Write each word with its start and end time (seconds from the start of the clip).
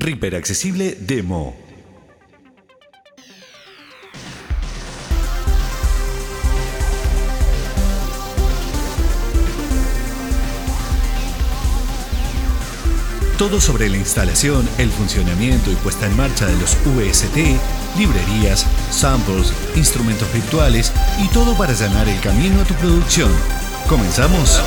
Reaper 0.00 0.36
Accesible 0.36 0.96
Demo. 1.00 1.66
Todo 13.38 13.60
sobre 13.60 13.90
la 13.90 13.98
instalación, 13.98 14.66
el 14.78 14.88
funcionamiento 14.88 15.70
y 15.70 15.74
puesta 15.76 16.06
en 16.06 16.16
marcha 16.16 16.46
de 16.46 16.56
los 16.58 16.74
UST, 16.86 17.36
librerías, 17.98 18.66
samples, 18.90 19.52
instrumentos 19.76 20.32
virtuales 20.32 20.90
y 21.22 21.28
todo 21.28 21.54
para 21.54 21.72
allanar 21.72 22.08
el 22.08 22.18
camino 22.20 22.62
a 22.62 22.64
tu 22.64 22.72
producción. 22.74 23.30
¿Comenzamos? 23.88 24.62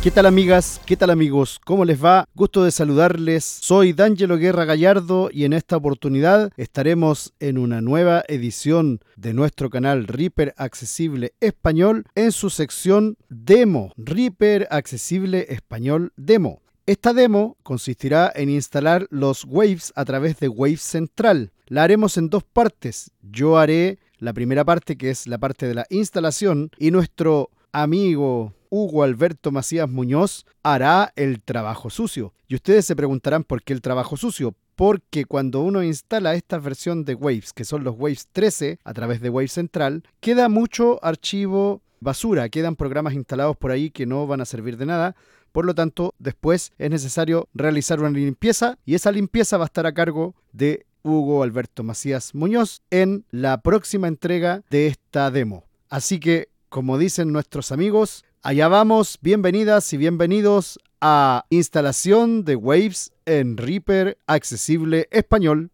¿Qué 0.00 0.12
tal 0.12 0.26
amigas? 0.26 0.80
¿Qué 0.86 0.96
tal 0.96 1.10
amigos? 1.10 1.58
¿Cómo 1.64 1.84
les 1.84 2.02
va? 2.02 2.28
Gusto 2.32 2.62
de 2.62 2.70
saludarles. 2.70 3.44
Soy 3.44 3.92
D'Angelo 3.92 4.38
Guerra 4.38 4.64
Gallardo 4.64 5.28
y 5.32 5.44
en 5.44 5.52
esta 5.52 5.76
oportunidad 5.76 6.52
estaremos 6.56 7.34
en 7.40 7.58
una 7.58 7.80
nueva 7.80 8.22
edición 8.28 9.00
de 9.16 9.34
nuestro 9.34 9.70
canal 9.70 10.06
Reaper 10.06 10.54
Accesible 10.56 11.32
Español 11.40 12.04
en 12.14 12.30
su 12.30 12.48
sección 12.48 13.16
Demo. 13.28 13.92
Reaper 13.96 14.68
Accesible 14.70 15.46
Español 15.48 16.12
Demo. 16.16 16.62
Esta 16.86 17.12
demo 17.12 17.56
consistirá 17.64 18.32
en 18.32 18.50
instalar 18.50 19.08
los 19.10 19.44
Waves 19.46 19.92
a 19.96 20.04
través 20.04 20.38
de 20.38 20.48
Wave 20.48 20.76
Central. 20.76 21.50
La 21.66 21.82
haremos 21.82 22.16
en 22.16 22.30
dos 22.30 22.44
partes. 22.44 23.10
Yo 23.20 23.58
haré 23.58 23.98
la 24.18 24.32
primera 24.32 24.64
parte 24.64 24.96
que 24.96 25.10
es 25.10 25.26
la 25.26 25.38
parte 25.38 25.66
de 25.66 25.74
la 25.74 25.86
instalación 25.90 26.70
y 26.78 26.92
nuestro 26.92 27.50
amigo 27.72 28.54
Hugo 28.70 29.02
Alberto 29.02 29.50
Macías 29.50 29.88
Muñoz 29.88 30.46
hará 30.62 31.12
el 31.16 31.42
trabajo 31.42 31.90
sucio. 31.90 32.34
Y 32.46 32.54
ustedes 32.54 32.86
se 32.86 32.96
preguntarán 32.96 33.44
por 33.44 33.62
qué 33.62 33.72
el 33.72 33.82
trabajo 33.82 34.16
sucio. 34.16 34.54
Porque 34.76 35.24
cuando 35.24 35.60
uno 35.60 35.82
instala 35.82 36.34
esta 36.34 36.58
versión 36.58 37.04
de 37.04 37.14
Waves, 37.14 37.52
que 37.52 37.64
son 37.64 37.82
los 37.82 37.96
Waves 37.98 38.28
13 38.32 38.78
a 38.84 38.94
través 38.94 39.20
de 39.20 39.30
Wave 39.30 39.48
Central, 39.48 40.04
queda 40.20 40.48
mucho 40.48 41.04
archivo 41.04 41.82
basura, 42.00 42.48
quedan 42.48 42.76
programas 42.76 43.14
instalados 43.14 43.56
por 43.56 43.72
ahí 43.72 43.90
que 43.90 44.06
no 44.06 44.26
van 44.26 44.40
a 44.40 44.44
servir 44.44 44.76
de 44.76 44.86
nada. 44.86 45.16
Por 45.52 45.64
lo 45.64 45.74
tanto, 45.74 46.14
después 46.18 46.72
es 46.78 46.90
necesario 46.90 47.48
realizar 47.54 48.00
una 48.00 48.10
limpieza 48.10 48.78
y 48.84 48.94
esa 48.94 49.10
limpieza 49.10 49.56
va 49.56 49.64
a 49.64 49.66
estar 49.66 49.86
a 49.86 49.94
cargo 49.94 50.34
de 50.52 50.86
Hugo 51.02 51.42
Alberto 51.42 51.82
Macías 51.82 52.34
Muñoz 52.34 52.82
en 52.90 53.24
la 53.30 53.60
próxima 53.60 54.08
entrega 54.08 54.62
de 54.70 54.86
esta 54.86 55.30
demo. 55.30 55.64
Así 55.88 56.20
que, 56.20 56.48
como 56.68 56.98
dicen 56.98 57.32
nuestros 57.32 57.72
amigos, 57.72 58.24
Allá 58.48 58.66
vamos, 58.68 59.18
bienvenidas 59.20 59.92
y 59.92 59.98
bienvenidos 59.98 60.80
a 61.02 61.44
instalación 61.50 62.46
de 62.46 62.56
Waves 62.56 63.12
en 63.26 63.58
Reaper 63.58 64.16
Accesible 64.26 65.06
Español. 65.10 65.70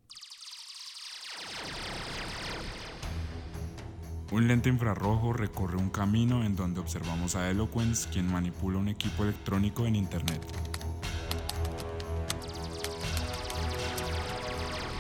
Un 4.33 4.49
lente 4.49 4.71
infrarrojo 4.71 5.33
recorre 5.33 5.77
un 5.77 5.89
camino 5.89 6.45
en 6.45 6.57
donde 6.57 6.81
observamos 6.81 7.37
a 7.37 7.49
Eloquence, 7.49 8.09
quien 8.11 8.27
manipula 8.27 8.79
un 8.79 8.89
equipo 8.89 9.23
electrónico 9.23 9.87
en 9.87 9.95
Internet. 9.95 10.41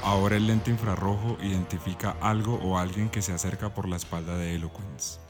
Ahora 0.05 0.37
el 0.37 0.47
lente 0.47 0.71
infrarrojo 0.71 1.39
identifica 1.43 2.15
algo 2.21 2.55
o 2.63 2.79
alguien 2.79 3.11
que 3.11 3.21
se 3.21 3.33
acerca 3.33 3.75
por 3.75 3.89
la 3.89 3.97
espalda 3.97 4.37
de 4.37 4.55
Eloquence. 4.55 5.24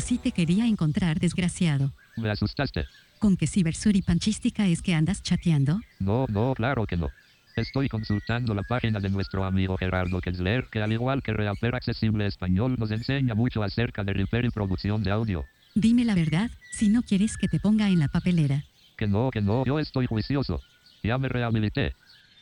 Así 0.00 0.16
te 0.16 0.32
quería 0.32 0.64
encontrar, 0.64 1.20
desgraciado. 1.20 1.92
Me 2.16 2.30
asustaste. 2.30 2.86
¿Con 3.18 3.36
qué 3.36 3.46
cibersuripanchística 3.46 4.66
es 4.66 4.80
que 4.80 4.94
andas 4.94 5.22
chateando? 5.22 5.78
No, 5.98 6.24
no, 6.30 6.54
claro 6.54 6.86
que 6.86 6.96
no. 6.96 7.10
Estoy 7.54 7.90
consultando 7.90 8.54
la 8.54 8.62
página 8.62 8.98
de 8.98 9.10
nuestro 9.10 9.44
amigo 9.44 9.76
Gerardo 9.76 10.22
Kessler, 10.22 10.68
que 10.72 10.80
al 10.80 10.90
igual 10.90 11.22
que 11.22 11.34
Reaper 11.34 11.74
Accesible 11.74 12.26
Español 12.26 12.76
nos 12.78 12.90
enseña 12.92 13.34
mucho 13.34 13.62
acerca 13.62 14.02
de 14.02 14.14
repair 14.14 14.46
y 14.46 14.50
producción 14.50 15.02
de 15.02 15.10
audio. 15.10 15.44
Dime 15.74 16.06
la 16.06 16.14
verdad, 16.14 16.50
si 16.72 16.88
no 16.88 17.02
quieres 17.02 17.36
que 17.36 17.48
te 17.48 17.60
ponga 17.60 17.90
en 17.90 17.98
la 17.98 18.08
papelera. 18.08 18.64
Que 18.96 19.06
no, 19.06 19.30
que 19.30 19.42
no, 19.42 19.66
yo 19.66 19.78
estoy 19.78 20.06
juicioso. 20.06 20.62
Ya 21.02 21.18
me 21.18 21.28
rehabilité. 21.28 21.94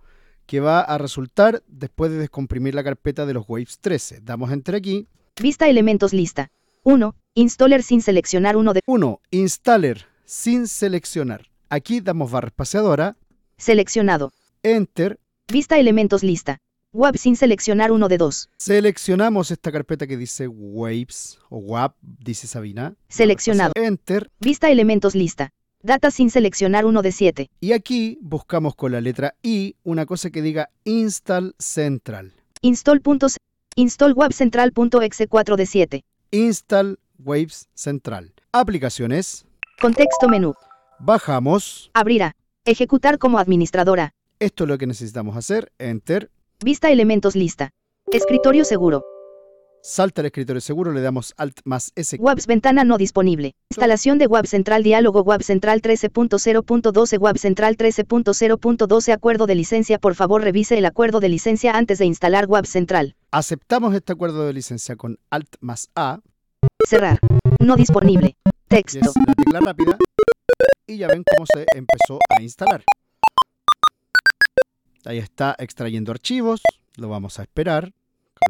que 0.47 0.61
va 0.61 0.81
a 0.81 0.99
resultar 0.99 1.63
después 1.67 2.11
de 2.11 2.19
descomprimir 2.19 2.75
la 2.75 2.85
carpeta 2.85 3.27
de 3.27 3.35
los 3.35 3.45
Waves 3.49 3.79
13. 3.81 4.21
Damos 4.23 4.53
Enter 4.53 4.75
aquí. 4.75 5.09
Vista 5.41 5.69
elementos 5.69 6.13
lista. 6.13 6.51
1. 6.85 7.15
Installer 7.35 7.83
sin 7.83 8.03
seleccionar 8.03 8.57
uno 8.57 8.73
de 8.75 8.81
1. 8.87 9.21
Installer 9.31 10.07
sin 10.25 10.67
seleccionar. 10.67 11.47
Aquí 11.69 12.01
damos 12.01 12.31
barra 12.31 12.49
espaciadora. 12.49 13.17
seleccionado. 13.57 14.33
Enter. 14.63 15.19
Vista 15.49 15.79
elementos 15.79 16.23
lista. 16.23 16.59
WAP 16.93 17.17
sin 17.17 17.37
seleccionar 17.37 17.91
uno 17.91 18.09
de 18.09 18.19
2. 18.19 18.51
Seleccionamos 18.59 19.51
esta 19.51 19.73
carpeta 19.73 20.07
que 20.07 20.19
dice 20.19 20.47
Waves 20.47 21.39
o 21.49 21.59
WAP, 21.59 21.97
dice 22.03 22.47
Sabina. 22.47 22.97
Seleccionado. 23.09 23.73
Enter. 23.77 24.31
Vista 24.41 24.71
elementos 24.71 25.15
lista. 25.15 25.53
Data 25.85 26.13
sin 26.13 26.31
seleccionar 26.31 26.85
uno 26.87 27.03
de 27.03 27.11
7. 27.11 27.51
Y 27.61 27.73
aquí 27.73 28.17
buscamos 28.21 28.77
con 28.77 28.93
la 28.93 29.01
letra 29.01 29.35
I 29.43 29.75
una 29.83 30.07
cosa 30.07 30.31
que 30.31 30.41
diga 30.41 30.71
Install 30.85 31.55
Central. 31.59 32.33
Install. 32.61 33.01
puntos- 33.01 33.37
Install 33.75 34.13
WAP 34.13 34.33
central.exe 34.33 35.27
4 35.27 35.57
de 35.57 35.67
7. 35.67 36.05
Install 36.31 36.99
Waves 37.19 37.69
Central. 37.75 38.33
Aplicaciones. 38.53 39.45
Contexto 39.81 40.29
menú. 40.29 40.55
Bajamos. 41.01 41.91
Abrirá. 41.95 42.37
Ejecutar 42.65 43.19
como 43.19 43.39
administradora. 43.41 44.13
Esto 44.39 44.65
es 44.65 44.69
lo 44.69 44.79
que 44.79 44.87
necesitamos 44.87 45.37
hacer. 45.37 45.73
Enter. 45.79 46.31
Vista 46.65 46.91
elementos 46.93 47.35
lista. 47.35 47.71
Escritorio 48.13 48.65
seguro. 48.65 49.03
Salta 49.85 50.23
al 50.23 50.27
escritorio 50.27 50.61
seguro, 50.61 50.93
le 50.93 51.01
damos 51.01 51.35
Alt 51.37 51.59
más 51.65 51.91
S. 51.97 52.17
WAPS 52.21 52.47
ventana 52.47 52.85
no 52.85 52.99
disponible. 52.99 53.57
Instalación 53.73 54.17
de 54.19 54.29
WAP 54.29 54.47
Central 54.47 54.85
Diálogo 54.85 55.23
WAP 55.23 55.43
Central 55.43 55.83
13.0.12 55.83 57.19
WAP 57.19 57.37
Central 57.37 57.77
13.0.12 57.77 59.13
Acuerdo 59.13 59.47
de 59.49 59.57
licencia 59.57 59.99
Por 59.99 60.15
favor 60.15 60.43
revise 60.43 60.79
el 60.79 60.85
acuerdo 60.85 61.19
de 61.19 61.29
licencia 61.29 61.77
antes 61.77 61.99
de 61.99 62.05
instalar 62.05 62.47
WAP 62.47 62.65
Central. 62.65 63.17
Aceptamos 63.33 63.93
este 63.93 64.13
acuerdo 64.13 64.47
de 64.47 64.53
licencia 64.53 64.95
con 64.95 65.19
Alt 65.31 65.57
más 65.61 65.91
A. 65.97 66.21
Cerrar. 66.89 67.19
No 67.59 67.75
disponible. 67.75 68.37
Texto. 68.69 69.01
es 69.01 69.15
la 69.27 69.35
tecla 69.35 69.61
rápida. 69.67 69.99
Y 70.87 70.99
ya 70.99 71.09
ven 71.09 71.25
cómo 71.29 71.45
se 71.53 71.67
empezó 71.75 72.21
a 72.29 72.41
instalar. 72.41 72.85
Ahí 75.05 75.19
está 75.19 75.57
extrayendo 75.59 76.13
archivos. 76.13 76.63
Lo 76.97 77.09
vamos 77.09 77.41
a 77.41 77.43
esperar 77.43 77.93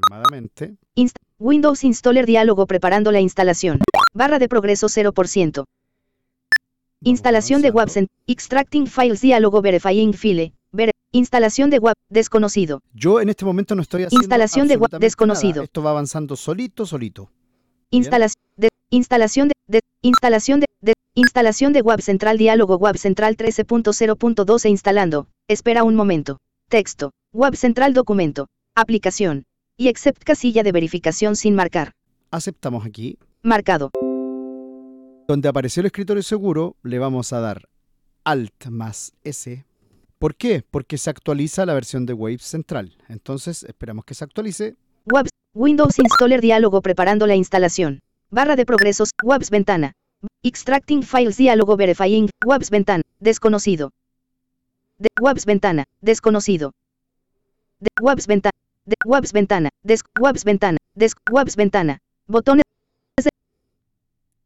calmadamente. 0.08 0.76
Inst- 0.96 1.16
Windows 1.38 1.84
Installer 1.84 2.26
Diálogo 2.26 2.66
preparando 2.66 3.10
la 3.12 3.20
instalación. 3.20 3.80
Barra 4.14 4.38
de 4.38 4.48
progreso 4.48 4.86
0%. 4.88 5.64
Instalación 7.04 7.62
de. 7.62 7.70
WAP 7.70 7.88
Central. 7.88 8.16
Extracting 8.26 8.86
Files 8.86 9.20
Diálogo 9.20 9.60
Verifying 9.62 10.14
File. 10.14 10.54
Ver- 10.72 10.92
Instalación 11.12 11.68
de 11.70 11.78
web 11.78 11.94
desconocido. 12.08 12.80
Yo 12.94 13.20
en 13.20 13.28
este 13.28 13.44
momento 13.44 13.74
no 13.74 13.82
estoy 13.82 14.04
haciendo 14.04 14.22
Instalación 14.22 14.68
de 14.68 14.74
web 14.76 14.84
absolutamente 14.84 15.06
desconocido. 15.06 15.54
nada. 15.56 15.64
Esto 15.64 15.82
va 15.82 15.90
avanzando 15.90 16.36
solito, 16.36 16.86
solito. 16.86 17.30
Instalación 17.90 18.42
de 18.56 18.68
instalación 18.90 19.48
de, 19.48 19.54
de- 19.66 19.80
instalación 20.02 20.60
de, 20.60 20.66
de- 20.80 20.94
instalación 21.14 21.72
de 21.74 21.82
Web 21.82 22.00
Central 22.00 22.38
Diálogo 22.38 22.76
Web 22.76 22.96
Central 22.96 23.36
13.0.12 23.36 24.70
instalando. 24.70 25.26
Espera 25.48 25.84
un 25.84 25.94
momento. 25.96 26.38
Texto. 26.68 27.10
Web 27.34 27.56
Central 27.56 27.92
documento. 27.92 28.46
Aplicación. 28.74 29.44
Y 29.82 29.88
except 29.88 30.22
casilla 30.22 30.62
de 30.62 30.70
verificación 30.70 31.34
sin 31.34 31.56
marcar. 31.56 31.90
Aceptamos 32.30 32.86
aquí. 32.86 33.18
Marcado. 33.42 33.90
Donde 35.26 35.48
apareció 35.48 35.80
el 35.80 35.86
escritorio 35.86 36.22
seguro, 36.22 36.76
le 36.84 37.00
vamos 37.00 37.32
a 37.32 37.40
dar 37.40 37.68
Alt 38.22 38.66
más 38.66 39.12
S. 39.24 39.64
¿Por 40.20 40.36
qué? 40.36 40.62
Porque 40.70 40.98
se 40.98 41.10
actualiza 41.10 41.66
la 41.66 41.74
versión 41.74 42.06
de 42.06 42.12
Wave 42.12 42.38
Central. 42.38 42.96
Entonces, 43.08 43.64
esperamos 43.64 44.04
que 44.04 44.14
se 44.14 44.22
actualice. 44.22 44.76
Webs. 45.04 45.30
Windows 45.52 45.98
Installer 45.98 46.40
diálogo 46.40 46.80
preparando 46.80 47.26
la 47.26 47.34
instalación. 47.34 48.02
Barra 48.30 48.54
de 48.54 48.64
progresos. 48.64 49.10
Webs 49.24 49.50
ventana. 49.50 49.94
Extracting 50.44 51.02
files 51.02 51.36
diálogo 51.38 51.76
verifying. 51.76 52.30
Webs 52.46 52.70
ventana. 52.70 53.02
Desconocido. 53.18 53.90
De 55.00 55.08
webs 55.20 55.44
ventana. 55.44 55.86
Desconocido. 56.00 56.70
De 57.80 57.88
webs 58.00 58.28
ventana. 58.28 58.51
De 58.84 58.96
webs 59.04 59.32
ventana. 59.32 59.68
Des 59.84 60.02
webs 60.20 60.44
ventana. 60.44 60.78
Des 60.94 61.14
webs 61.30 61.56
ventana. 61.56 61.98
Botones 62.26 62.64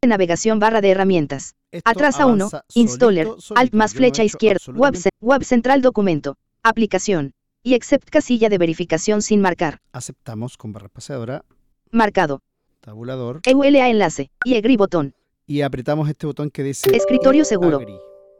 de 0.01 0.07
navegación 0.07 0.59
barra 0.59 0.79
de 0.79 0.91
herramientas. 0.91 1.55
Esto 1.71 1.89
Atrás 1.89 2.19
a 2.19 2.27
1, 2.27 2.45
avanza 2.45 2.63
installer, 2.75 3.25
solito, 3.25 3.41
solito. 3.41 3.59
alt 3.59 3.73
más 3.73 3.93
Yo 3.93 3.95
no 3.95 3.97
he 3.97 4.09
flecha 4.09 4.23
izquierda, 4.23 4.59
web, 4.73 4.95
web 5.19 5.43
central 5.43 5.81
documento, 5.81 6.37
aplicación, 6.63 7.33
y 7.63 7.73
except 7.73 8.09
casilla 8.09 8.47
de 8.47 8.57
verificación 8.57 9.21
sin 9.21 9.41
marcar, 9.41 9.79
Aceptamos 9.91 10.55
con 10.55 10.71
barra 10.71 10.85
espaciadora, 10.85 11.43
marcado, 11.91 12.41
tabulador, 12.79 13.41
EULA 13.43 13.89
enlace, 13.89 14.29
y 14.45 14.55
agree 14.55 14.77
botón, 14.77 15.13
y 15.45 15.61
apretamos 15.61 16.07
este 16.07 16.25
botón 16.25 16.51
que 16.51 16.63
dice 16.63 16.95
Escritorio 16.95 17.43
seguro. 17.43 17.81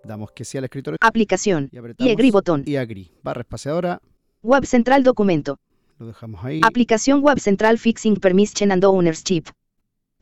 Damos 0.06 0.32
que 0.32 0.46
sí 0.46 0.58
al 0.58 0.64
escritorio 0.64 0.98
aplicación, 1.02 1.70
y 1.72 2.06
y 2.06 2.12
agree 2.12 2.32
botón, 2.32 2.64
y 2.66 2.78
agree. 2.78 3.12
Barra 3.24 3.42
espaciadora, 3.42 4.02
web 4.42 4.66
central 4.66 5.04
documento, 5.04 5.60
lo 6.00 6.08
dejamos 6.08 6.44
ahí. 6.44 6.62
aplicación 6.64 7.22
web 7.22 7.40
central 7.40 7.78
fixing 7.78 8.16
permission 8.16 8.72
and 8.72 8.84
ownership. 8.84 9.46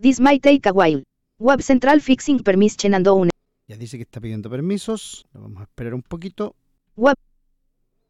This 0.01 0.19
might 0.19 0.42
take 0.42 0.68
a 0.68 0.72
while. 0.72 1.04
Web 1.39 1.62
central 1.62 2.01
fixing 2.01 2.39
permission 2.39 2.94
and 2.94 3.07
owner. 3.07 3.31
Ya 3.68 3.77
dice 3.77 3.98
que 3.98 4.04
está 4.04 4.19
pidiendo 4.19 4.50
permisos. 4.50 5.25
Lo 5.33 5.42
vamos 5.42 5.62
a 5.62 5.63
esperar 5.63 5.94
un 5.94 6.01
poquito. 6.01 6.56
Web. 6.95 7.16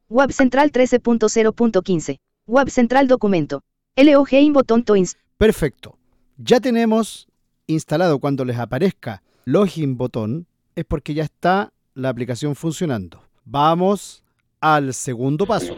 Web 0.10 0.32
central 0.32 0.72
13.0.15. 0.72 2.18
Web 2.48 2.70
central 2.70 3.08
documento. 3.08 3.62
LOG 3.96 4.34
in 4.34 4.54
botón 4.54 4.84
to 4.84 4.96
ins. 4.96 5.18
Perfecto. 5.38 5.98
Ya 6.38 6.60
tenemos 6.60 7.28
instalado 7.68 8.20
cuando 8.20 8.46
les 8.46 8.58
aparezca 8.58 9.24
login 9.46 9.98
botón, 9.98 10.48
es 10.76 10.86
porque 10.86 11.14
ya 11.14 11.24
está 11.24 11.72
la 11.94 12.10
aplicación 12.10 12.56
funcionando. 12.56 13.22
Vamos 13.46 14.24
al 14.60 14.94
segundo 14.94 15.46
paso. 15.46 15.76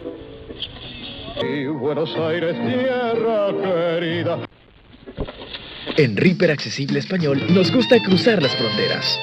Buenos 1.40 2.16
Aires, 2.18 2.56
tierra 2.66 3.54
querida. 3.62 4.40
En 5.96 6.18
Reaper 6.18 6.52
Accesible 6.52 6.98
Español 6.98 7.42
nos 7.54 7.72
gusta 7.72 8.02
cruzar 8.04 8.42
las 8.42 8.56
fronteras. 8.56 9.20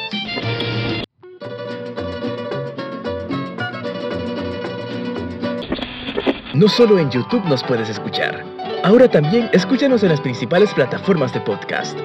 No 6.55 6.69
solo 6.69 7.01
en 7.01 7.11
YouTube 7.11 7.45
nos 7.47 7.65
puedes 7.65 7.89
escuchar. 7.89 8.45
Ahora 8.85 9.09
también 9.09 9.51
escúchanos 9.53 10.05
en 10.05 10.11
las 10.11 10.21
principales 10.21 10.73
plataformas 10.73 11.35
de 11.35 11.41
podcast. 11.41 11.99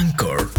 Anchor, 0.00 0.50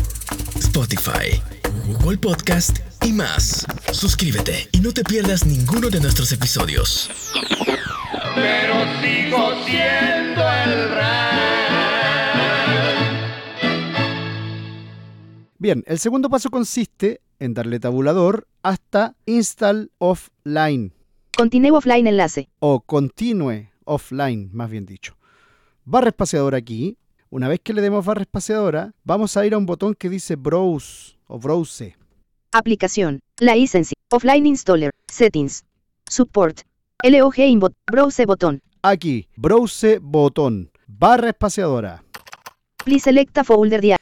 Spotify, 0.59 1.41
Google 1.87 2.17
Podcast 2.17 2.94
y 3.05 3.13
más. 3.13 3.65
Suscríbete 3.91 4.67
y 4.71 4.79
no 4.79 4.91
te 4.91 5.03
pierdas 5.03 5.45
ninguno 5.45 5.89
de 5.89 5.99
nuestros 5.99 6.31
episodios. 6.31 7.09
Pero 8.35 8.73
sigo 9.01 9.65
siendo 9.65 10.41
el 10.65 10.95
Bien, 15.57 15.83
el 15.87 15.99
segundo 15.99 16.29
paso 16.29 16.49
consiste 16.49 17.21
en 17.39 17.53
darle 17.53 17.79
tabulador 17.79 18.47
hasta 18.61 19.15
install 19.25 19.91
offline 19.97 20.93
Continue 21.37 21.71
offline 21.71 22.07
enlace. 22.07 22.49
o 22.59 22.81
continue 22.81 23.71
offline, 23.83 24.49
más 24.53 24.69
bien 24.69 24.85
dicho. 24.85 25.17
Barra 25.83 26.09
espaciadora 26.09 26.57
aquí. 26.57 26.97
Una 27.29 27.47
vez 27.47 27.59
que 27.61 27.73
le 27.73 27.81
demos 27.81 28.05
barra 28.05 28.21
espaciadora, 28.21 28.93
vamos 29.03 29.35
a 29.35 29.45
ir 29.45 29.53
a 29.53 29.57
un 29.57 29.65
botón 29.65 29.93
que 29.95 30.09
dice 30.09 30.35
browse 30.35 31.17
o 31.27 31.39
browse. 31.39 31.95
Aplicación. 32.55 33.19
License. 33.41 33.93
Offline 34.11 34.47
installer. 34.47 34.91
Settings. 35.11 35.65
Support. 36.09 36.61
LOG 37.03 37.39
in 37.39 37.59
bot. 37.59 37.73
Browse 37.91 38.25
botón. 38.25 38.61
Aquí, 38.81 39.27
browse 39.35 39.99
botón, 40.01 40.71
barra 40.87 41.29
espaciadora. 41.29 42.01
Please 42.85 43.03
select 43.03 43.37
a 43.37 43.43
folder 43.43 43.81
dia. 43.81 43.97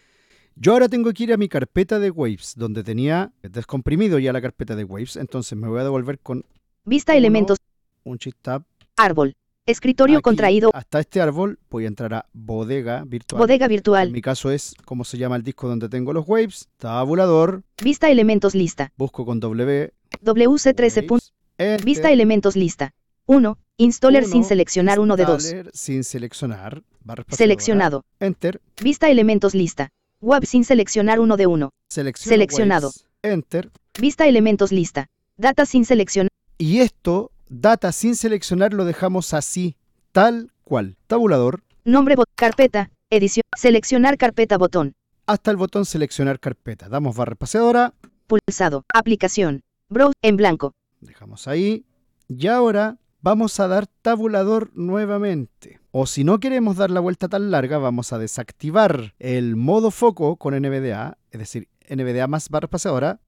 Yo 0.56 0.74
ahora 0.74 0.88
tengo 0.88 1.12
que 1.14 1.24
ir 1.24 1.34
a 1.34 1.38
mi 1.38 1.48
carpeta 1.50 1.98
de 1.98 2.12
Waves, 2.12 2.54
donde 2.56 2.84
tenía 2.84 3.32
descomprimido 3.42 4.20
ya 4.20 4.32
la 4.32 4.42
carpeta 4.42 4.76
de 4.76 4.84
Waves, 4.84 5.16
entonces 5.16 5.58
me 5.58 5.68
voy 5.68 5.80
a 5.80 5.84
devolver 5.84 6.20
con 6.20 6.46
Vista 6.86 7.14
Uno. 7.14 7.18
elementos. 7.18 7.58
un 8.04 8.18
shift 8.18 8.38
tab. 8.44 8.66
Árbol. 8.98 9.34
Escritorio 9.74 10.18
aquí, 10.18 10.24
contraído. 10.24 10.72
Hasta 10.74 11.00
este 11.00 11.22
árbol 11.22 11.58
voy 11.70 11.86
a 11.86 11.88
entrar 11.88 12.14
a 12.14 12.26
bodega 12.34 13.04
virtual. 13.06 13.40
Bodega 13.40 13.66
En 13.66 13.70
virtual. 13.70 14.12
mi 14.12 14.22
caso 14.22 14.52
es 14.52 14.76
como 14.84 15.06
se 15.06 15.18
llama 15.18 15.38
el 15.38 15.44
disco 15.44 15.70
donde 15.70 15.88
tengo 15.88 16.12
los 16.12 16.28
Waves, 16.28 16.68
tabulador, 16.78 17.64
Vista 17.82 18.10
elementos 18.10 18.56
lista. 18.56 18.92
busco 18.98 19.26
con 19.26 19.40
W. 19.40 19.94
WC13. 20.22 21.10
Waves, 21.10 21.34
enter, 21.58 21.86
Vista 21.86 22.12
elementos 22.12 22.58
lista. 22.58 22.92
1. 23.26 23.58
Installer 23.78 24.24
uno, 24.24 24.32
sin 24.34 24.44
seleccionar 24.44 25.00
uno 25.00 25.16
de 25.16 25.24
dos. 25.26 25.44
installer 25.46 25.72
Sin 25.74 26.04
seleccionar. 26.04 26.84
barra 27.02 27.24
Seleccionado. 27.30 28.04
Enter. 28.20 28.60
Vista 28.82 29.10
elementos 29.10 29.56
lista. 29.56 29.90
Web 30.20 30.46
sin 30.46 30.66
seleccionar 30.66 31.22
uno 31.22 31.38
de 31.38 31.48
uno. 31.48 31.70
Selecciono 31.90 32.34
Seleccionado. 32.34 32.88
Waves, 32.90 33.06
enter. 33.24 33.72
Vista 33.98 34.28
elementos 34.28 34.74
lista. 34.74 35.08
Data 35.38 35.66
sin 35.66 35.86
seleccionar. 35.86 36.30
Y 36.58 36.80
esto, 36.80 37.32
data 37.54 37.92
sin 37.92 38.16
seleccionar, 38.16 38.74
lo 38.74 38.84
dejamos 38.86 39.34
así, 39.34 39.78
tal 40.12 40.52
cual. 40.64 40.98
Tabulador, 41.08 41.64
Nombre. 41.86 42.16
Carpeta. 42.36 42.90
Edición. 43.10 43.44
Seleccionar 43.56 44.18
carpeta 44.18 44.58
botón. 44.58 44.94
hasta 45.28 45.52
el 45.52 45.58
botón 45.58 45.86
seleccionar 45.86 46.40
carpeta. 46.40 46.90
Damos 46.90 47.16
barra 47.16 47.34
espaciadora, 47.34 47.94
Pulsado. 48.28 48.84
Aplicación. 48.94 49.62
Browse 49.90 50.16
en 50.22 50.38
blanco. 50.38 50.72
dejamos 51.02 51.48
ahí. 51.48 51.86
Y 52.28 52.48
ahora 52.48 52.98
vamos 53.22 53.60
a 53.60 53.68
dar 53.68 53.86
tabulador 54.02 54.72
nuevamente. 54.74 55.80
O 55.92 56.08
si 56.08 56.24
no 56.24 56.40
queremos 56.40 56.78
dar 56.78 56.90
la 56.90 57.02
vuelta 57.02 57.28
tan 57.28 57.52
larga, 57.52 57.78
vamos 57.78 58.12
a 58.14 58.18
desactivar 58.18 59.14
el 59.20 59.56
modo 59.56 59.92
foco 59.92 60.38
con 60.38 60.56
NVDA, 60.60 61.18
es 61.30 61.40
decir, 61.40 61.68
NVDA 61.88 62.26
más 62.28 62.50
barra 62.50 62.66
espaciadora. 62.66 63.20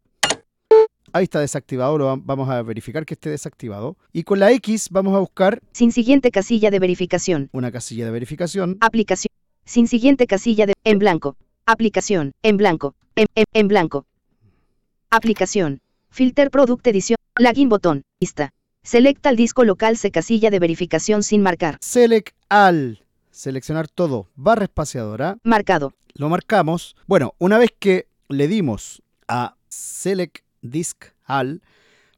Ahí 1.16 1.24
está 1.24 1.40
desactivado, 1.40 1.98
lo 1.98 2.08
va- 2.08 2.18
vamos 2.22 2.50
a 2.50 2.62
verificar 2.62 3.06
que 3.06 3.14
esté 3.14 3.30
desactivado. 3.30 3.96
Y 4.12 4.24
con 4.24 4.38
la 4.38 4.52
X 4.52 4.90
vamos 4.92 5.16
a 5.16 5.20
buscar 5.20 5.62
Sin 5.72 5.94
siguiente 5.94 6.30
casilla 6.30 6.70
de 6.72 6.80
verificación. 6.80 7.48
una 7.54 7.72
casilla 7.72 8.04
de 8.04 8.12
verificación. 8.12 8.78
Aplicación. 8.82 9.30
Sin 9.64 9.88
siguiente 9.88 10.28
casilla 10.28 10.66
de. 10.66 10.74
En 10.84 11.00
blanco. 11.00 11.38
Aplicación. 11.66 12.34
En 12.44 12.58
blanco. 12.58 12.96
En, 13.16 13.28
en, 13.34 13.46
en 13.54 13.68
blanco. 13.70 14.06
Aplicación. 15.10 15.80
Filter 16.10 16.52
Product 16.52 16.86
Edición. 16.88 17.16
Login 17.40 17.70
botón. 17.70 18.04
Lista. 18.20 18.52
Selecta 18.84 19.30
el 19.30 19.38
disco 19.38 19.64
local 19.64 19.96
se 19.96 20.12
casilla 20.12 20.50
de 20.50 20.60
verificación 20.60 21.24
sin 21.24 21.42
marcar. 21.42 21.78
Select 21.80 22.36
All. 22.50 23.00
Seleccionar 23.32 23.88
todo. 23.88 24.28
Barra 24.36 24.66
espaciadora. 24.66 25.38
Marcado. 25.44 25.94
Lo 26.16 26.28
marcamos. 26.28 26.98
Bueno, 27.08 27.36
una 27.40 27.58
vez 27.58 27.70
que 27.80 28.08
le 28.28 28.50
dimos 28.50 29.02
a 29.30 29.56
Select 29.70 30.40
Disk 30.72 31.06
All, 31.28 31.62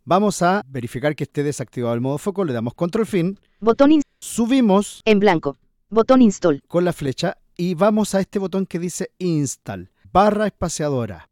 vamos 0.05 0.41
a 0.41 0.63
verificar 0.67 1.15
que 1.15 1.23
esté 1.25 1.43
desactivado 1.43 1.93
el 1.93 2.01
modo 2.01 2.17
foco. 2.17 2.43
Le 2.45 2.53
damos 2.53 2.73
control 2.73 3.05
fin. 3.05 3.39
Botón 3.59 4.01
Subimos 4.19 5.01
en 5.05 5.19
blanco. 5.19 5.57
Botón 5.89 6.21
install. 6.21 6.61
con 6.67 6.83
la 6.85 6.91
flecha 6.93 7.37
y 7.55 7.73
vamos 7.75 8.13
a 8.15 8.19
este 8.19 8.39
botón 8.39 8.65
que 8.65 8.79
dice 8.79 9.11
Install. 9.19 9.89
Barra 10.11 10.47
espaciadora. 10.47 11.29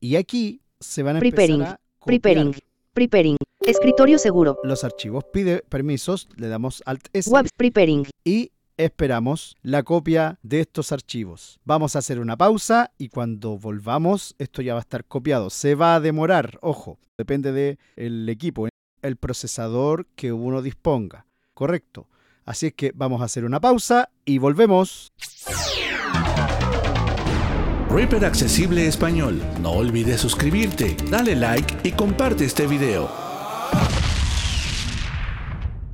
Y 0.00 0.16
aquí 0.16 0.60
se 0.80 1.02
van 1.02 1.16
a 1.16 1.20
Preparing. 1.20 1.54
empezar 1.56 1.74
a 1.74 1.80
copiar 1.98 2.20
Preparing. 2.20 2.54
Preparing. 2.92 3.36
Escritorio 3.60 4.18
seguro. 4.18 4.58
los 4.64 4.84
archivos. 4.84 5.24
Pide 5.32 5.62
permisos. 5.68 6.28
Le 6.36 6.48
damos 6.48 6.82
Alt 6.86 7.08
S. 7.12 7.30
Webs 7.30 7.50
Preparing. 7.56 8.06
y 8.24 8.50
esperamos 8.84 9.56
la 9.62 9.82
copia 9.82 10.38
de 10.42 10.60
estos 10.60 10.92
archivos. 10.92 11.60
Vamos 11.64 11.94
a 11.94 12.00
hacer 12.00 12.18
una 12.18 12.36
pausa 12.36 12.92
y 12.98 13.08
cuando 13.08 13.58
volvamos 13.58 14.34
esto 14.38 14.62
ya 14.62 14.74
va 14.74 14.80
a 14.80 14.82
estar 14.82 15.04
copiado. 15.04 15.50
Se 15.50 15.74
va 15.74 15.94
a 15.94 16.00
demorar, 16.00 16.58
ojo, 16.62 16.98
depende 17.18 17.78
del 17.96 18.28
equipo, 18.28 18.68
el 19.02 19.16
procesador 19.16 20.06
que 20.16 20.32
uno 20.32 20.62
disponga. 20.62 21.26
Correcto. 21.54 22.08
Así 22.44 22.68
es 22.68 22.74
que 22.74 22.92
vamos 22.94 23.20
a 23.20 23.24
hacer 23.24 23.44
una 23.44 23.60
pausa 23.60 24.10
y 24.24 24.38
volvemos. 24.38 25.12
Reaper 27.90 28.24
Accesible 28.24 28.86
Español. 28.86 29.42
No 29.60 29.72
olvides 29.72 30.20
suscribirte, 30.20 30.96
dale 31.10 31.34
like 31.34 31.76
y 31.82 31.92
comparte 31.92 32.44
este 32.44 32.66
video. 32.66 33.10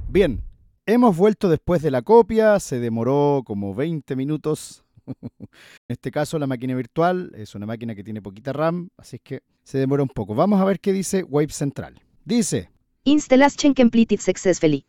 Bien, 0.09 0.46
hemos 0.87 1.17
vuelto 1.17 1.49
después 1.49 1.83
de 1.83 1.91
la 1.91 2.03
copia, 2.03 2.59
se 2.61 2.79
demoró 2.79 3.43
como 3.45 3.75
20 3.75 4.17
minutos. 4.17 4.85
en 5.07 5.49
este 5.89 6.11
caso 6.11 6.39
la 6.39 6.47
máquina 6.47 6.75
virtual 6.75 7.33
es 7.35 7.55
una 7.55 7.67
máquina 7.67 7.95
que 7.95 8.03
tiene 8.03 8.23
poquita 8.23 8.53
RAM, 8.53 8.89
así 8.97 9.19
que 9.19 9.43
se 9.65 9.79
demora 9.79 10.03
un 10.03 10.09
poco. 10.09 10.35
Vamos 10.35 10.61
a 10.61 10.65
ver 10.65 10.81
qué 10.81 10.93
dice 10.93 11.23
Wave 11.25 11.51
Central. 11.51 12.01
Dice... 12.25 12.71
Installation 13.05 13.75
completed 13.75 14.19
successfully. 14.19 14.85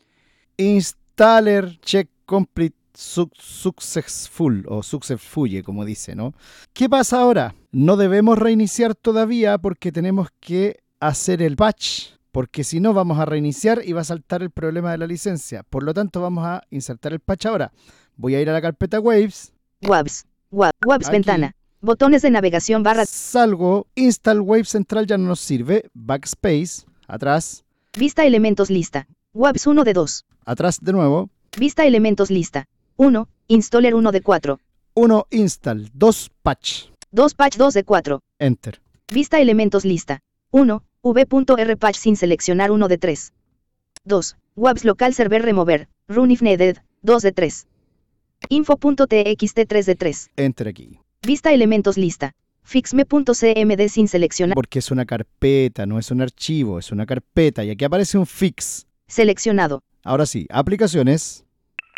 Installer 0.58 1.80
check 1.82 2.10
complete 2.26 2.76
successful 2.98 4.66
o 4.68 4.82
successful, 4.82 5.64
como 5.64 5.86
dice, 5.86 6.16
¿no? 6.16 6.34
¿Qué 6.74 6.90
pasa 6.90 7.22
ahora? 7.22 7.54
No 7.72 7.96
debemos 7.96 8.40
reiniciar 8.40 8.96
todavía 8.96 9.60
porque 9.60 9.92
tenemos 9.92 10.30
que 10.40 10.80
hacer 11.00 11.44
el 11.44 11.56
patch, 11.56 12.17
porque 12.32 12.64
si 12.64 12.80
no 12.80 12.94
vamos 12.94 13.20
a 13.20 13.26
reiniciar 13.26 13.82
y 13.84 13.94
va 13.94 14.02
a 14.02 14.06
saltar 14.06 14.42
el 14.42 14.52
problema 14.52 14.92
de 14.92 14.98
la 14.98 15.08
licencia. 15.08 15.64
Por 15.64 15.84
lo 15.84 15.94
tanto, 15.94 16.22
vamos 16.22 16.46
a 16.46 16.64
insertar 16.70 17.14
el 17.14 17.20
patch 17.20 17.46
ahora. 17.46 17.72
Voy 18.16 18.36
a 18.36 18.42
ir 18.42 18.50
a 18.50 18.54
la 18.54 18.62
carpeta 18.62 19.00
Waves. 19.00 19.54
Waves, 19.82 20.26
Waves, 20.52 21.10
ventana. 21.10 21.56
Botones 21.82 22.22
de 22.24 22.32
navegación 22.32 22.84
barra. 22.84 23.06
Salgo, 23.06 23.88
install 23.96 24.42
Wave 24.42 24.66
Central 24.66 25.06
ya 25.06 25.18
no 25.18 25.28
nos 25.28 25.40
sirve. 25.40 25.90
Backspace, 25.94 26.86
atrás. 27.08 27.64
Vista 27.98 28.26
elementos 28.26 28.70
lista. 28.70 29.08
Waves 29.34 29.68
1 29.68 29.84
de 29.84 29.94
2. 29.94 30.26
Atrás 30.46 30.80
de 30.82 30.94
nuevo. 30.94 31.30
Vista 31.58 31.86
elementos 31.86 32.32
lista. 32.32 32.66
1. 32.98 33.28
Installer 33.48 33.94
1 33.96 34.12
de 34.12 34.22
4. 34.22 34.60
1. 34.96 35.28
Install. 35.30 35.90
2. 35.94 36.32
Patch. 36.42 36.86
2 37.12 37.34
patch 37.36 37.58
2 37.58 37.74
de 37.74 37.84
4. 37.84 38.20
Enter. 38.40 38.82
Vista 39.12 39.40
elementos 39.40 39.86
lista. 39.86 40.22
1. 40.52 40.84
v.r 41.04 41.78
patch 41.78 41.98
sin 41.98 42.16
seleccionar 42.16 42.72
1 42.72 42.88
de 42.88 42.98
3. 42.98 43.34
2. 44.06 44.38
Webs 44.56 44.86
local 44.86 45.14
server 45.14 45.42
remover. 45.42 45.88
Run 46.08 46.32
if 46.32 46.42
needed. 46.42 46.78
2 47.04 47.22
de 47.22 47.32
3. 47.32 47.68
Info.txt 48.50 49.60
3 49.68 49.86
de 49.86 49.96
3. 49.96 50.32
Enter 50.38 50.68
aquí. 50.68 51.00
Vista 51.22 51.52
elementos 51.52 51.98
lista. 51.98 52.34
Fixme.cmd 52.64 53.88
sin 53.88 54.08
seleccionar. 54.08 54.56
Porque 54.56 54.80
es 54.80 54.92
una 54.92 55.06
carpeta, 55.06 55.86
no 55.86 56.00
es 56.00 56.12
un 56.12 56.22
archivo, 56.22 56.80
es 56.80 56.92
una 56.92 57.06
carpeta. 57.06 57.64
Y 57.64 57.70
aquí 57.70 57.86
aparece 57.86 58.18
un 58.18 58.26
fix. 58.26 58.88
Seleccionado. 59.08 59.84
Ahora 60.04 60.26
sí, 60.26 60.48
aplicaciones. 60.50 61.46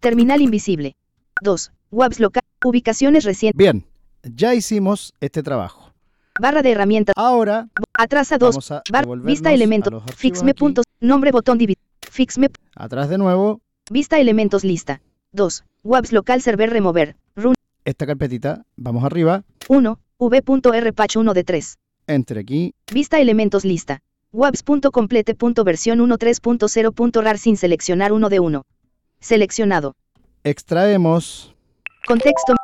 Terminal 0.00 0.40
invisible. 0.40 0.94
2. 1.42 1.70
Webs 1.90 2.20
local. 2.20 2.42
Ubicaciones 2.64 3.24
recientes. 3.24 3.58
Bien, 3.58 3.84
ya 4.22 4.54
hicimos 4.54 5.12
este 5.20 5.42
trabajo. 5.42 5.79
Barra 6.40 6.62
de 6.62 6.72
herramientas. 6.72 7.12
Ahora. 7.18 7.68
Atrás 7.92 8.32
a 8.32 8.38
2. 8.38 8.56
vista 9.22 9.52
elementos. 9.52 10.02
Fixme 10.16 10.54
puntos. 10.54 10.86
Nombre 10.98 11.32
botón 11.32 11.58
divid. 11.58 11.76
Fixme. 12.00 12.48
Atrás 12.74 13.10
de 13.10 13.18
nuevo. 13.18 13.60
Vista 13.90 14.18
elementos 14.18 14.64
lista. 14.64 15.02
2. 15.32 15.64
Webs 15.84 16.12
local 16.12 16.40
server 16.40 16.70
remover. 16.70 17.16
Run. 17.36 17.54
Esta 17.84 18.06
carpetita. 18.06 18.64
Vamos 18.76 19.04
arriba. 19.04 19.44
1. 19.68 19.98
V.R 20.18 20.92
patch 20.94 21.16
1 21.16 21.34
de 21.34 21.44
3. 21.44 21.74
Entre 22.06 22.40
aquí. 22.40 22.74
Vista 22.90 23.20
elementos 23.20 23.66
lista. 23.66 24.00
Webs.complete.versión 24.32 25.98
1.3.0.rar 25.98 27.36
sin 27.36 27.58
seleccionar 27.58 28.12
1 28.14 28.28
de 28.30 28.40
1. 28.40 28.62
Seleccionado. 29.20 29.94
Extraemos. 30.44 31.54
Contexto. 32.06 32.54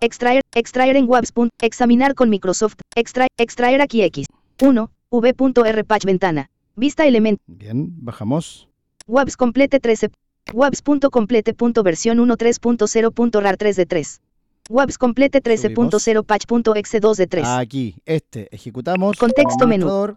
extraer. 0.00 0.42
Extraer 0.52 0.96
en 0.96 1.08
webs. 1.08 1.32
Examinar 1.60 2.16
con 2.16 2.28
Microsoft. 2.28 2.80
Extraer. 3.00 3.30
Extraer 3.38 3.80
aquí 3.80 4.02
X. 4.02 4.26
1. 4.60 4.90
V.R 5.10 5.84
patch 5.84 6.04
ventana. 6.04 6.50
Vista 6.76 7.06
elemento. 7.06 7.42
Bien, 7.46 7.88
bajamos. 8.04 8.68
Webs 9.06 9.36
complete 9.36 9.80
13. 9.80 10.10
Webs.complete.versión 10.52 12.18
1.3.0.rar 12.18 13.56
3 13.56 13.76
de 13.76 13.86
3. 13.86 14.20
Webs 14.68 14.98
complete 14.98 15.42
13.0 15.42 16.24
patch.exe 16.24 17.00
2 17.00 17.16
de 17.16 17.26
3. 17.26 17.46
Aquí, 17.48 17.96
este, 18.04 18.54
ejecutamos. 18.54 19.16
Contexto 19.18 19.66
menú. 19.66 20.16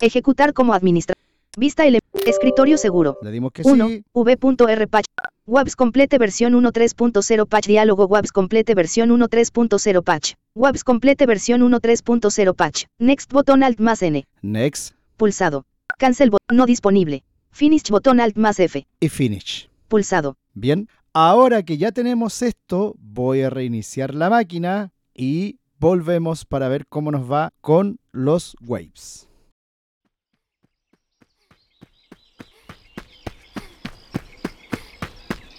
ejecutar 0.00 0.52
como 0.52 0.74
administrador. 0.74 1.13
Vista 1.56 1.86
el 1.86 2.00
escritorio 2.26 2.78
seguro. 2.78 3.18
Le 3.22 3.30
dimos 3.30 3.52
que 3.52 3.62
1. 3.64 3.88
sí. 3.88 4.04
V.R 4.12 4.86
patch. 4.88 5.06
Webs 5.46 5.76
complete 5.76 6.18
versión 6.18 6.54
1.3.0 6.54 7.46
patch 7.46 7.66
diálogo 7.66 8.06
Webs 8.06 8.32
complete 8.32 8.74
versión 8.74 9.10
1.3.0 9.10 10.02
patch. 10.02 10.32
Webs 10.54 10.82
complete 10.82 11.26
versión 11.26 11.60
1.3.0 11.60 12.54
patch. 12.54 12.84
Next 12.98 13.32
botón 13.32 13.62
Alt 13.62 13.78
más 13.78 14.02
N. 14.02 14.24
Next. 14.42 14.94
Pulsado. 15.16 15.64
Cancel 15.98 16.30
botón 16.30 16.56
no 16.56 16.66
disponible. 16.66 17.22
Finish 17.50 17.90
botón 17.90 18.20
Alt 18.20 18.36
más 18.36 18.58
F. 18.58 18.86
Y 19.00 19.08
finish. 19.08 19.68
Pulsado. 19.88 20.36
Bien. 20.54 20.88
Ahora 21.12 21.62
que 21.62 21.76
ya 21.76 21.92
tenemos 21.92 22.42
esto, 22.42 22.96
voy 22.98 23.42
a 23.42 23.50
reiniciar 23.50 24.14
la 24.14 24.30
máquina 24.30 24.92
y 25.14 25.60
volvemos 25.78 26.44
para 26.44 26.68
ver 26.68 26.86
cómo 26.88 27.12
nos 27.12 27.30
va 27.30 27.50
con 27.60 27.98
los 28.10 28.56
waves. 28.60 29.28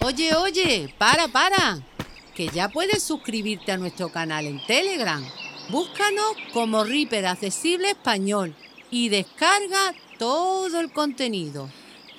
Oye, 0.06 0.36
oye, 0.36 0.94
para, 0.98 1.26
para, 1.26 1.80
que 2.32 2.46
ya 2.46 2.68
puedes 2.68 3.02
suscribirte 3.02 3.72
a 3.72 3.76
nuestro 3.76 4.08
canal 4.08 4.46
en 4.46 4.64
Telegram. 4.64 5.20
Búscanos 5.68 6.36
como 6.52 6.84
Reaper 6.84 7.26
Accesible 7.26 7.90
Español 7.90 8.54
y 8.88 9.08
descarga 9.08 9.94
todo 10.16 10.78
el 10.78 10.92
contenido. 10.92 11.68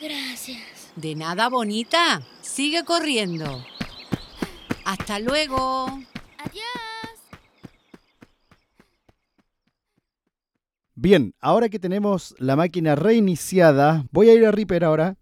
Gracias. 0.02 0.92
De 0.98 1.16
nada, 1.16 1.48
bonita. 1.48 2.22
Sigue 2.42 2.84
corriendo. 2.84 3.64
Hasta 4.84 5.20
luego. 5.20 5.86
Adiós. 6.40 6.66
Bien, 10.94 11.34
ahora 11.40 11.70
que 11.70 11.80
tenemos 11.80 12.36
la 12.38 12.58
máquina 12.58 12.96
reiniciada, 12.96 14.06
voy 14.12 14.28
a 14.28 14.34
ir 14.34 14.46
a 14.46 14.52
Reaper 14.52 14.84
ahora. 14.84 15.16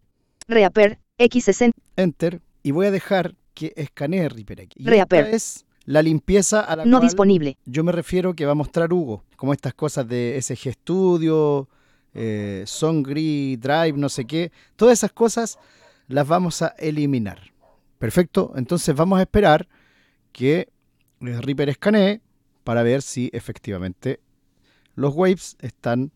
Reaper, 0.48 0.98
X60. 1.20 1.72
Enter. 1.96 2.42
Y 2.66 2.72
voy 2.72 2.88
a 2.88 2.92
dejar 2.92 3.36
que 3.54 3.74
escanee 3.76 4.28
Reaper 4.28 4.62
aquí. 4.62 4.82
Y 4.82 4.86
Reaper. 4.90 5.26
esta 5.26 5.36
es 5.36 5.66
la 5.86 6.02
limpieza 6.02 6.62
a 6.62 6.76
la 6.76 6.84
No 6.84 6.98
cual 6.98 7.04
disponible. 7.04 7.58
yo 7.64 7.84
me 7.84 7.92
refiero 7.92 8.34
que 8.34 8.44
va 8.44 8.54
a 8.54 8.56
mostrar 8.56 8.92
Hugo. 8.92 9.24
Como 9.36 9.54
estas 9.54 9.76
cosas 9.76 10.08
de 10.08 10.36
SG 10.42 10.72
Studio, 10.74 11.70
eh, 12.16 12.64
Songri, 12.66 13.58
Drive, 13.58 13.94
no 13.98 14.10
sé 14.10 14.26
qué. 14.26 14.52
Todas 14.76 14.98
esas 14.98 15.12
cosas 15.12 15.60
las 16.08 16.28
vamos 16.28 16.64
a 16.64 16.70
eliminar. 16.80 17.54
Perfecto. 18.00 18.52
Entonces 18.56 18.96
vamos 18.96 19.20
a 19.20 19.22
esperar 19.22 19.68
que 20.32 20.68
eh, 21.22 21.42
Reaper 21.42 21.70
escanee 21.70 22.22
para 22.64 22.82
ver 22.82 23.04
si 23.04 23.30
efectivamente 23.32 24.22
los 24.96 25.14
waves 25.14 25.56
están 25.62 26.12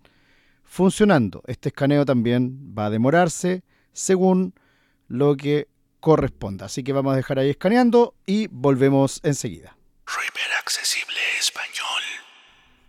funcionando. 0.63 1.43
Este 1.45 1.69
escaneo 1.69 2.05
también 2.05 2.73
va 2.75 2.87
a 2.87 2.89
demorarse 2.89 3.61
según 3.93 4.55
lo 5.07 5.37
que 5.37 5.67
corresponda. 5.99 6.65
Así 6.65 6.83
que 6.83 6.93
vamos 6.93 7.13
a 7.13 7.15
dejar 7.15 7.39
ahí 7.39 7.49
escaneando 7.49 8.13
y 8.25 8.47
volvemos 8.47 9.19
enseguida. 9.23 9.77
Reaper 10.05 10.57
Accesible 10.59 11.17
Español. 11.39 12.01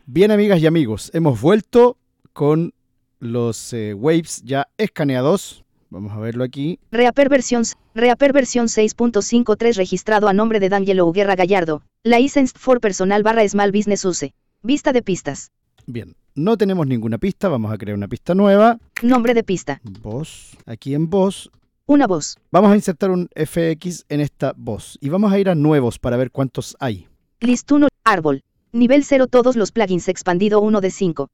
Bien, 0.06 0.30
amigas 0.30 0.60
y 0.60 0.66
amigos, 0.66 1.10
hemos 1.14 1.40
vuelto 1.40 1.96
con 2.32 2.74
los 3.18 3.72
eh, 3.72 3.94
waves 3.94 4.42
ya 4.44 4.68
escaneados. 4.78 5.64
Vamos 5.90 6.12
a 6.12 6.18
verlo 6.18 6.44
aquí. 6.44 6.78
Reaper 6.92 7.28
versión, 7.28 7.64
Reaper 7.94 8.32
versión 8.32 8.66
6.53 8.66 9.76
registrado 9.76 10.28
a 10.28 10.32
nombre 10.32 10.60
de 10.60 10.68
D'Angelo 10.68 11.10
Guerra 11.12 11.34
Gallardo. 11.34 11.82
Licensed 12.04 12.56
for 12.58 12.80
personal 12.80 13.22
barra 13.22 13.46
small 13.48 13.72
business 13.72 14.04
use. 14.04 14.32
Vista 14.62 14.92
de 14.92 15.02
pistas. 15.02 15.50
Bien, 15.86 16.14
no 16.34 16.56
tenemos 16.56 16.86
ninguna 16.86 17.18
pista, 17.18 17.48
vamos 17.48 17.72
a 17.72 17.78
crear 17.78 17.96
una 17.96 18.06
pista 18.06 18.34
nueva. 18.34 18.78
Nombre 19.02 19.34
de 19.34 19.42
pista. 19.42 19.80
Voz. 19.82 20.56
Aquí 20.64 20.94
en 20.94 21.10
voz. 21.10 21.50
Una 21.90 22.06
voz. 22.06 22.38
Vamos 22.52 22.70
a 22.70 22.76
insertar 22.76 23.10
un 23.10 23.28
FX 23.34 24.04
en 24.08 24.20
esta 24.20 24.54
voz 24.56 24.96
y 25.00 25.08
vamos 25.08 25.32
a 25.32 25.40
ir 25.40 25.50
a 25.50 25.56
nuevos 25.56 25.98
para 25.98 26.16
ver 26.16 26.30
cuántos 26.30 26.76
hay. 26.78 27.08
List 27.40 27.72
1, 27.72 27.88
árbol. 28.04 28.44
Nivel 28.70 29.02
0 29.02 29.26
todos 29.26 29.56
los 29.56 29.72
plugins 29.72 30.06
expandido 30.06 30.60
1 30.60 30.80
de 30.80 30.92
5. 30.92 31.28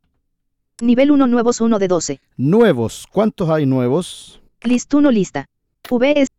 Nivel 0.80 1.10
1 1.10 1.26
nuevos 1.26 1.60
1 1.60 1.78
de 1.78 1.88
12. 1.88 2.22
Nuevos, 2.38 3.06
¿cuántos 3.12 3.50
hay 3.50 3.66
nuevos? 3.66 4.40
List 4.62 4.94
1 4.94 5.10
lista. 5.10 5.44
VS, 5.90 6.30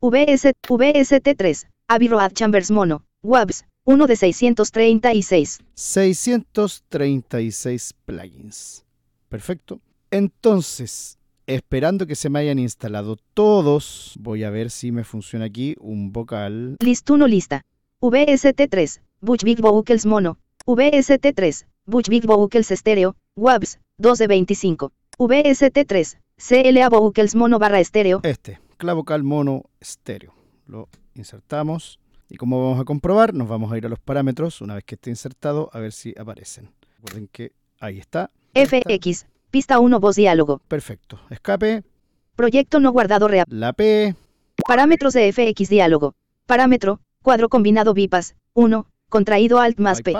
VS, 0.00 0.54
VST3. 0.66 1.66
Abbey 1.88 2.08
Road 2.08 2.32
Chambers 2.32 2.70
Mono. 2.70 3.04
WABS. 3.22 3.66
1 3.84 4.06
de 4.06 4.16
636. 4.16 5.58
636 5.74 7.94
plugins. 8.06 8.86
Perfecto. 9.28 9.82
Entonces, 10.10 11.18
esperando 11.54 12.06
que 12.06 12.14
se 12.14 12.30
me 12.30 12.38
hayan 12.38 12.58
instalado 12.58 13.16
todos, 13.34 14.14
voy 14.20 14.44
a 14.44 14.50
ver 14.50 14.70
si 14.70 14.92
me 14.92 15.04
funciona 15.04 15.46
aquí 15.46 15.76
un 15.80 16.12
vocal. 16.12 16.76
List 16.80 17.08
1 17.10 17.26
lista. 17.26 17.62
VST3. 18.00 19.00
Butch 19.20 19.44
Big 19.44 19.60
Vocals 19.60 20.06
Mono. 20.06 20.38
VST3. 20.66 21.66
Butch 21.86 22.08
Big 22.08 22.26
Vocals 22.26 22.70
Estéreo. 22.70 23.16
WABS. 23.36 23.80
2 23.98 24.18
de 24.18 24.26
25. 24.26 24.92
VST3. 25.18 26.18
CLA 26.36 26.88
Vocals 26.88 27.34
Mono 27.34 27.58
barra 27.58 27.80
estéreo. 27.80 28.20
Este, 28.22 28.58
clavocal 28.78 29.22
mono 29.22 29.64
estéreo. 29.78 30.32
Lo 30.66 30.88
insertamos. 31.14 31.98
Y 32.30 32.36
como 32.36 32.62
vamos 32.62 32.80
a 32.80 32.84
comprobar, 32.84 33.34
nos 33.34 33.48
vamos 33.48 33.72
a 33.72 33.76
ir 33.76 33.84
a 33.84 33.88
los 33.88 33.98
parámetros 33.98 34.60
una 34.60 34.76
vez 34.76 34.84
que 34.84 34.94
esté 34.94 35.10
insertado 35.10 35.68
a 35.72 35.80
ver 35.80 35.92
si 35.92 36.14
aparecen. 36.18 36.70
Recuerden 36.96 37.28
que 37.30 37.52
ahí 37.80 37.98
está. 37.98 38.30
FX. 38.54 39.26
Pista 39.50 39.80
1 39.80 39.98
voz 39.98 40.16
diálogo. 40.16 40.60
Perfecto. 40.68 41.18
Escape. 41.28 41.82
Proyecto 42.36 42.78
no 42.78 42.92
guardado 42.92 43.26
real. 43.26 43.44
La 43.48 43.72
P. 43.72 44.14
Parámetros 44.66 45.12
de 45.14 45.32
FX 45.32 45.68
diálogo. 45.68 46.14
Parámetro. 46.46 47.00
Cuadro 47.22 47.48
combinado 47.48 47.92
BIPAS. 47.92 48.36
1. 48.54 48.86
Contraído 49.08 49.58
Alt 49.58 49.78
más 49.78 50.02
P. 50.02 50.14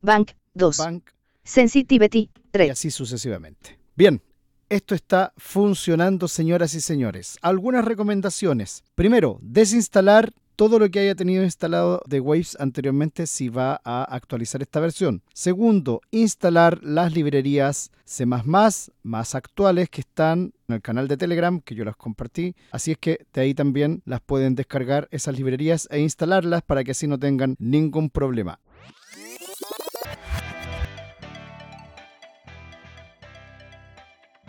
Bank. 0.00 0.30
2. 0.54 0.76
Bank. 0.78 1.10
Sensitivity. 1.42 2.18
Y 2.18 2.30
3. 2.52 2.70
así 2.70 2.90
sucesivamente. 2.90 3.78
Bien. 3.96 4.22
Esto 4.68 4.94
está 4.94 5.32
funcionando, 5.38 6.28
señoras 6.28 6.74
y 6.74 6.82
señores. 6.82 7.38
Algunas 7.40 7.84
recomendaciones. 7.86 8.84
Primero, 8.94 9.38
desinstalar 9.40 10.32
todo 10.58 10.80
lo 10.80 10.90
que 10.90 10.98
haya 10.98 11.14
tenido 11.14 11.44
instalado 11.44 12.02
de 12.04 12.18
Waves 12.18 12.56
anteriormente 12.58 13.28
si 13.28 13.48
va 13.48 13.80
a 13.84 14.02
actualizar 14.02 14.60
esta 14.60 14.80
versión. 14.80 15.22
Segundo, 15.32 16.00
instalar 16.10 16.80
las 16.82 17.14
librerías 17.14 17.92
C++ 18.04 18.26
más 18.26 18.90
actuales 19.36 19.88
que 19.88 20.00
están 20.00 20.52
en 20.66 20.74
el 20.74 20.82
canal 20.82 21.06
de 21.06 21.16
Telegram 21.16 21.60
que 21.60 21.76
yo 21.76 21.84
las 21.84 21.94
compartí. 21.94 22.56
Así 22.72 22.90
es 22.90 22.98
que 22.98 23.24
de 23.32 23.40
ahí 23.40 23.54
también 23.54 24.02
las 24.04 24.20
pueden 24.20 24.56
descargar 24.56 25.06
esas 25.12 25.36
librerías 25.38 25.86
e 25.92 26.00
instalarlas 26.00 26.62
para 26.62 26.82
que 26.82 26.90
así 26.90 27.06
no 27.06 27.20
tengan 27.20 27.54
ningún 27.60 28.10
problema. 28.10 28.58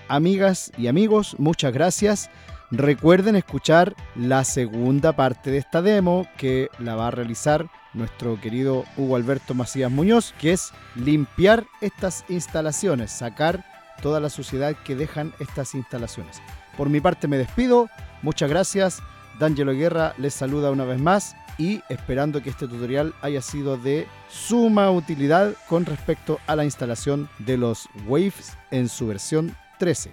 Amigas 0.08 0.72
y 0.76 0.88
amigos, 0.88 1.36
muchas 1.38 1.72
gracias. 1.72 2.32
Recuerden 2.72 3.36
escuchar 3.36 3.96
la 4.16 4.44
segunda 4.44 5.14
parte 5.14 5.50
de 5.50 5.58
esta 5.58 5.82
demo 5.82 6.28
que 6.38 6.70
la 6.78 6.96
va 6.96 7.08
a 7.08 7.12
realizar 7.12 7.68
nuestro 7.94 8.40
querido 8.40 8.86
Hugo 8.96 9.16
Alberto 9.16 9.56
Macías 9.56 9.92
Muñoz, 9.92 10.36
que 10.40 10.54
es 10.54 10.72
limpiar 10.94 11.66
estas 11.82 12.26
instalaciones, 12.30 13.12
sacar 13.12 13.66
toda 14.04 14.20
la 14.20 14.30
suciedad 14.30 14.76
que 14.86 14.96
dejan 14.96 15.34
estas 15.40 15.74
instalaciones. 15.74 16.44
Por 16.78 16.90
mi 16.90 17.02
parte 17.02 17.28
me 17.28 17.40
despido, 17.40 17.90
muchas 18.22 18.52
gracias, 18.52 19.02
D'Angelo 19.40 19.74
Guerra 19.74 20.14
les 20.20 20.36
saluda 20.36 20.70
una 20.70 20.86
vez 20.86 21.00
más 21.00 21.36
y 21.58 21.82
esperando 21.90 22.44
que 22.44 22.52
este 22.52 22.68
tutorial 22.68 23.16
haya 23.24 23.42
sido 23.42 23.78
de 23.78 24.08
suma 24.30 24.92
utilidad 24.92 25.54
con 25.68 25.88
respecto 25.88 26.40
a 26.46 26.56
la 26.56 26.66
instalación 26.66 27.30
de 27.40 27.58
los 27.58 27.90
Waves 28.08 28.54
en 28.70 28.90
su 28.90 29.08
versión 29.08 29.56
13. 29.80 30.12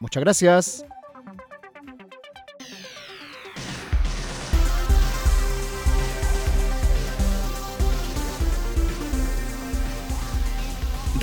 Muchas 0.00 0.22
gracias. 0.22 0.84